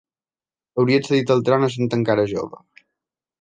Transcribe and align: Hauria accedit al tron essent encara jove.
Hauria 0.83 0.99
accedit 1.03 1.33
al 1.35 1.43
tron 1.51 1.67
essent 1.67 1.93
encara 1.99 2.27
jove. 2.33 2.65